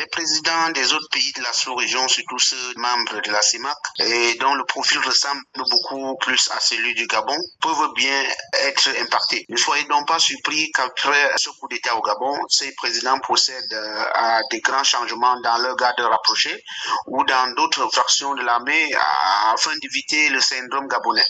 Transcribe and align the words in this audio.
Les 0.00 0.06
présidents 0.06 0.70
des 0.70 0.94
autres 0.94 1.10
pays 1.10 1.30
de 1.36 1.42
la 1.42 1.52
sous-région, 1.52 2.08
surtout 2.08 2.38
ceux 2.38 2.72
membres 2.76 3.20
de 3.20 3.30
la 3.30 3.42
CIMAC, 3.42 3.76
et 3.98 4.34
dont 4.40 4.54
le 4.54 4.64
profil 4.64 4.98
ressemble 5.00 5.42
beaucoup 5.54 6.16
plus 6.20 6.48
à 6.52 6.58
celui 6.58 6.94
du 6.94 7.06
Gabon, 7.06 7.36
peuvent 7.60 7.92
bien 7.94 8.22
être 8.62 8.88
impactés. 8.98 9.44
Ne 9.50 9.58
soyez 9.58 9.84
donc 9.84 10.08
pas 10.08 10.18
surpris 10.18 10.70
qu'après 10.72 11.32
ce 11.36 11.50
coup 11.50 11.68
d'État 11.68 11.94
au 11.96 12.00
Gabon, 12.00 12.34
ces 12.48 12.74
présidents 12.76 13.18
procèdent 13.18 13.74
euh, 13.74 14.04
à 14.14 14.40
des 14.50 14.60
grands 14.60 14.84
changements 14.84 15.38
dans 15.42 15.58
leur 15.58 15.76
garde 15.76 16.00
rapprochée 16.00 16.64
ou 17.08 17.22
dans 17.24 17.54
d'autres 17.54 17.86
fractions 17.92 18.34
de 18.34 18.40
l'armée 18.40 18.94
afin 19.52 19.72
d'éviter 19.82 20.30
le 20.30 20.40
syndrome 20.40 20.88
gabonais. 20.88 21.26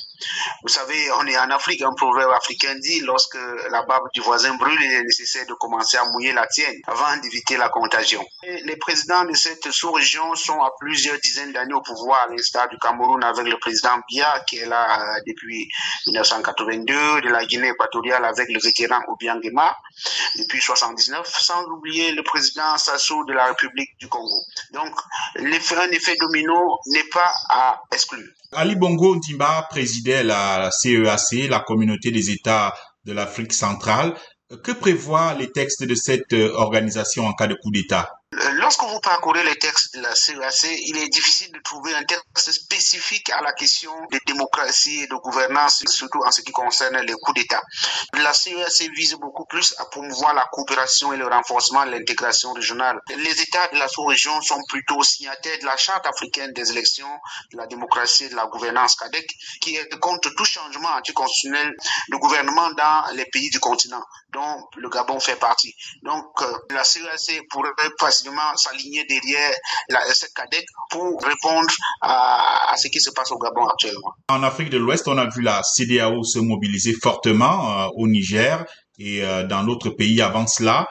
Vous 0.62 0.68
savez, 0.68 1.10
on 1.18 1.26
est 1.26 1.38
en 1.38 1.50
Afrique, 1.50 1.82
un 1.82 1.94
proverbe 1.96 2.32
africain 2.32 2.76
dit 2.76 3.00
lorsque 3.00 3.38
la 3.70 3.82
barbe 3.82 4.06
du 4.14 4.20
voisin 4.20 4.54
brûle, 4.54 4.78
il 4.80 4.92
est 4.92 5.02
nécessaire 5.02 5.46
de 5.46 5.54
commencer 5.54 5.96
à 5.96 6.04
mouiller 6.12 6.32
la 6.32 6.46
tienne 6.46 6.76
avant 6.86 7.16
d'éviter 7.16 7.56
la 7.56 7.68
contagion. 7.68 8.24
Les 8.64 8.76
présidents 8.76 9.24
de 9.24 9.34
cette 9.34 9.70
sous-région 9.70 10.34
sont 10.34 10.60
à 10.60 10.70
plusieurs 10.78 11.18
dizaines 11.18 11.52
d'années 11.52 11.74
au 11.74 11.82
pouvoir, 11.82 12.26
à 12.28 12.32
l'instar 12.32 12.68
du 12.68 12.76
Cameroun 12.78 13.22
avec 13.22 13.46
le 13.46 13.58
président 13.58 13.98
Bia 14.08 14.42
qui 14.48 14.58
est 14.58 14.66
là 14.66 15.00
euh, 15.00 15.20
depuis 15.26 15.68
1982, 16.06 17.20
de 17.22 17.28
la 17.28 17.44
Guinée 17.44 17.68
équatoriale 17.68 18.24
avec 18.24 18.48
le 18.48 18.60
vétéran 18.60 19.00
Obiangema 19.08 19.76
depuis 20.38 20.60
79, 20.60 21.26
sans 21.26 21.64
oublier 21.66 22.12
le 22.12 22.22
président 22.22 22.76
Sassou 22.76 23.24
de 23.24 23.32
la 23.32 23.46
République 23.46 23.90
du 23.98 24.08
Congo. 24.08 24.40
Donc, 24.72 24.92
un 25.36 25.90
effet 25.90 26.16
domino 26.18 26.78
n'est 26.86 27.08
pas 27.12 27.32
à 27.50 27.80
exclure. 27.92 28.28
Ali 28.52 28.74
Bongo 28.76 29.16
Ndimba 29.16 29.66
présidait 29.70 30.24
la 30.24 30.70
CEAC, 30.70 31.48
la 31.48 31.60
communauté 31.60 32.10
des 32.10 32.30
États 32.30 32.74
de 33.04 33.12
l'Afrique 33.12 33.52
centrale. 33.52 34.14
Que 34.64 34.72
prévoient 34.72 35.34
les 35.34 35.52
textes 35.52 35.84
de 35.84 35.94
cette 35.94 36.32
organisation 36.32 37.26
en 37.26 37.34
cas 37.34 37.46
de 37.46 37.54
coup 37.54 37.70
d'État? 37.70 38.10
Lorsque 38.70 38.84
vous 38.84 39.00
parcourez 39.00 39.42
les 39.42 39.56
textes 39.56 39.96
de 39.96 40.00
la 40.00 40.14
CEAC, 40.14 40.78
il 40.86 40.96
est 40.98 41.08
difficile 41.08 41.50
de 41.50 41.58
trouver 41.58 41.92
un 41.92 42.04
texte 42.04 42.52
spécifique 42.52 43.28
à 43.30 43.40
la 43.42 43.52
question 43.52 43.90
de 44.12 44.20
démocratie 44.28 45.00
et 45.00 45.06
de 45.08 45.14
gouvernance, 45.16 45.82
surtout 45.86 46.20
en 46.24 46.30
ce 46.30 46.42
qui 46.42 46.52
concerne 46.52 46.96
les 46.98 47.14
coups 47.14 47.40
d'État. 47.40 47.60
La 48.12 48.32
CEAC 48.32 48.92
vise 48.94 49.14
beaucoup 49.14 49.44
plus 49.46 49.74
à 49.78 49.86
promouvoir 49.86 50.34
la 50.34 50.46
coopération 50.52 51.12
et 51.12 51.16
le 51.16 51.26
renforcement 51.26 51.84
de 51.84 51.90
l'intégration 51.90 52.52
régionale. 52.52 53.00
Les 53.08 53.42
États 53.42 53.66
de 53.72 53.76
la 53.76 53.88
sous-région 53.88 54.40
sont 54.40 54.62
plutôt 54.68 55.02
signataires 55.02 55.58
de 55.60 55.66
la 55.66 55.76
Charte 55.76 56.06
africaine 56.06 56.52
des 56.52 56.70
élections, 56.70 57.18
de 57.50 57.56
la 57.56 57.66
démocratie 57.66 58.26
et 58.26 58.28
de 58.28 58.36
la 58.36 58.46
gouvernance 58.46 58.94
CADEC, 58.94 59.28
qui 59.60 59.76
compte 60.00 60.28
tout 60.36 60.44
changement 60.44 60.90
anticonstitutionnel 60.90 61.74
de 62.08 62.16
gouvernement 62.18 62.70
dans 62.74 63.16
les 63.16 63.24
pays 63.32 63.50
du 63.50 63.58
continent, 63.58 64.04
dont 64.32 64.68
le 64.76 64.88
Gabon 64.88 65.18
fait 65.18 65.34
partie. 65.40 65.74
Donc, 66.04 66.40
euh, 66.42 66.58
la 66.70 66.84
CEAC 66.84 67.48
pourrait 67.50 67.70
facilement 67.98 68.56
s'aligner 68.60 69.04
derrière 69.04 69.50
la 69.88 70.00
SCADEC 70.04 70.64
pour 70.90 71.20
répondre 71.22 71.70
à, 72.02 72.74
ce 72.76 72.88
qui 72.88 73.00
se 73.00 73.10
passe 73.10 73.30
au 73.32 73.38
Gabon 73.38 73.66
actuellement. 73.66 74.14
En 74.28 74.42
Afrique 74.42 74.70
de 74.70 74.78
l'Ouest, 74.78 75.08
on 75.08 75.18
a 75.18 75.28
vu 75.28 75.42
la 75.42 75.62
CDAO 75.62 76.22
se 76.24 76.38
mobiliser 76.38 76.94
fortement 77.02 77.84
euh, 77.84 77.88
au 77.96 78.08
Niger 78.08 78.64
et 78.98 79.22
euh, 79.24 79.46
dans 79.46 79.64
d'autres 79.64 79.90
pays 79.90 80.20
avant 80.22 80.46
cela. 80.46 80.88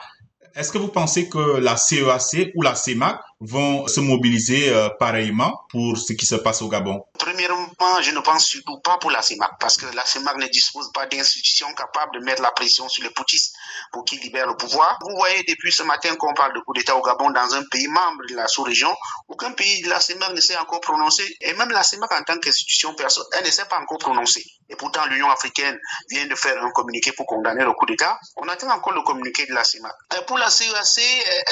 Est-ce 0.54 0.72
que 0.72 0.78
vous 0.78 0.88
pensez 0.88 1.28
que 1.28 1.58
la 1.58 1.76
CEAC 1.76 2.34
e 2.34 2.50
ou 2.56 2.62
la 2.62 2.74
CEMAC 2.74 3.20
vont 3.40 3.86
se 3.86 4.00
mobiliser 4.00 4.68
euh, 4.70 4.90
pareillement 4.98 5.62
pour 5.70 5.96
ce 5.96 6.12
qui 6.12 6.26
se 6.26 6.34
passe 6.34 6.60
au 6.60 6.68
Gabon? 6.68 7.04
Premièrement, 7.18 7.66
je 8.02 8.10
ne 8.10 8.20
pense 8.20 8.44
surtout 8.46 8.78
pas 8.80 8.98
pour 8.98 9.10
la 9.10 9.22
CEMAC 9.22 9.52
parce 9.58 9.76
que 9.76 9.86
la 9.94 10.04
CEMAC 10.04 10.36
ne 10.36 10.46
dispose 10.48 10.90
pas 10.92 11.06
d'institutions 11.06 11.72
capables 11.74 12.18
de 12.18 12.24
mettre 12.24 12.42
la 12.42 12.50
pression 12.50 12.88
sur 12.88 13.02
les 13.02 13.10
poutistes 13.10 13.54
pour 13.92 14.04
qu'ils 14.04 14.20
libèrent 14.20 14.46
le 14.46 14.56
pouvoir. 14.56 14.98
Vous 15.02 15.16
voyez 15.16 15.42
depuis 15.48 15.72
ce 15.72 15.82
matin 15.82 16.14
qu'on 16.16 16.34
parle 16.34 16.54
de 16.54 16.60
coup 16.60 16.74
d'État 16.74 16.94
au 16.96 17.02
Gabon 17.02 17.30
dans 17.30 17.54
un 17.54 17.62
pays 17.70 17.88
membre 17.88 18.26
de 18.28 18.36
la 18.36 18.46
sous-région. 18.46 18.94
Aucun 19.28 19.52
pays 19.52 19.82
de 19.82 19.88
la 19.88 20.00
CEMAC 20.00 20.34
ne 20.34 20.40
s'est 20.40 20.58
encore 20.58 20.80
prononcé 20.80 21.24
et 21.40 21.54
même 21.54 21.70
la 21.70 21.82
CEMAC 21.82 22.12
en 22.12 22.22
tant 22.22 22.38
qu'institution, 22.38 22.94
elle 23.38 23.46
ne 23.46 23.50
s'est 23.50 23.64
pas 23.64 23.78
encore 23.78 23.98
prononcée. 23.98 24.44
Et 24.68 24.76
pourtant, 24.76 25.04
l'Union 25.06 25.30
africaine 25.30 25.78
vient 26.10 26.26
de 26.26 26.34
faire 26.34 26.62
un 26.62 26.70
communiqué 26.70 27.12
pour 27.12 27.26
condamner 27.26 27.64
le 27.64 27.72
coup 27.72 27.86
d'État. 27.86 28.18
On 28.36 28.48
attend 28.48 28.70
encore 28.70 28.92
le 28.92 29.02
communiqué 29.02 29.46
de 29.46 29.54
la 29.54 29.64
CEMAC. 29.64 29.92
Et 30.18 30.24
pour 30.26 30.36
la 30.36 30.50
CEAC, 30.50 31.02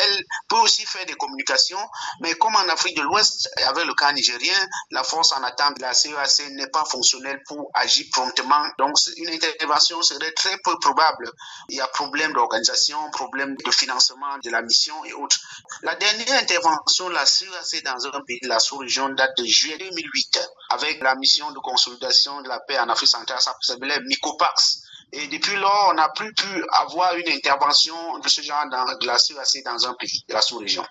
elle 0.04 0.24
peut 0.48 0.56
aussi 0.56 0.84
faire 0.84 1.06
des 1.06 1.14
communications 1.14 1.77
mais 2.20 2.34
comme 2.34 2.54
en 2.54 2.68
Afrique 2.68 2.96
de 2.96 3.02
l'Ouest, 3.02 3.48
avec 3.66 3.84
le 3.84 3.94
cas 3.94 4.12
nigérien, 4.12 4.58
la 4.90 5.04
force 5.04 5.32
en 5.32 5.42
attente 5.42 5.76
de 5.76 5.82
la 5.82 5.94
CEAC 5.94 6.50
n'est 6.50 6.68
pas 6.68 6.84
fonctionnelle 6.84 7.40
pour 7.46 7.70
agir 7.74 8.06
promptement. 8.12 8.64
Donc, 8.78 8.94
une 9.16 9.28
intervention 9.30 10.00
serait 10.02 10.32
très 10.32 10.56
peu 10.64 10.78
probable. 10.80 11.30
Il 11.68 11.76
y 11.76 11.80
a 11.80 11.88
problème 11.88 12.32
d'organisation, 12.32 12.98
problème 13.10 13.56
de 13.56 13.70
financement 13.70 14.38
de 14.42 14.50
la 14.50 14.62
mission 14.62 15.04
et 15.04 15.12
autres. 15.12 15.38
La 15.82 15.94
dernière 15.94 16.40
intervention 16.40 17.08
de 17.08 17.14
la 17.14 17.26
CEAC 17.26 17.84
dans 17.84 18.06
un 18.06 18.20
pays 18.26 18.40
de 18.42 18.48
la 18.48 18.58
sous-région 18.58 19.08
date 19.10 19.36
de 19.36 19.44
juillet 19.44 19.78
2008 19.78 20.40
avec 20.70 21.00
la 21.02 21.14
mission 21.14 21.50
de 21.50 21.58
consolidation 21.58 22.40
de 22.42 22.48
la 22.48 22.60
paix 22.60 22.78
en 22.78 22.88
Afrique 22.88 23.08
centrale, 23.08 23.40
ça 23.40 23.54
s'appelait 23.60 24.00
MICOPAX. 24.00 24.82
Et 25.12 25.26
depuis 25.28 25.56
lors, 25.56 25.88
on 25.90 25.94
n'a 25.94 26.10
plus 26.10 26.34
pu 26.34 26.64
avoir 26.72 27.14
une 27.16 27.32
intervention 27.32 28.18
de 28.18 28.28
ce 28.28 28.42
genre 28.42 28.64
dans, 28.70 28.84
de 28.98 29.06
la 29.06 29.16
CEAC 29.16 29.64
dans 29.64 29.86
un 29.88 29.94
pays 29.94 30.24
de 30.28 30.34
la 30.34 30.42
sous-région. 30.42 30.84